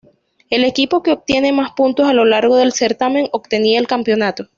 [0.49, 4.47] El equipo que obtiene más puntos a lo largo del certamen obtenía el campeonato.